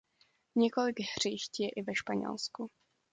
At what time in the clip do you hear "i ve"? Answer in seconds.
1.69-1.95